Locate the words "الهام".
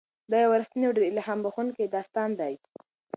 1.11-1.39